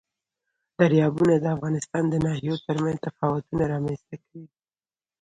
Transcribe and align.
دریابونه 0.79 1.35
د 1.39 1.45
افغانستان 1.55 2.03
د 2.09 2.15
ناحیو 2.25 2.55
ترمنځ 2.65 2.97
تفاوتونه 3.07 3.63
رامنځ 3.73 3.99
ته 4.09 4.15
کوي. 4.25 4.47